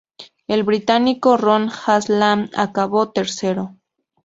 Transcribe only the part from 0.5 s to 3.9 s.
británico Ron Haslam acabó tercero.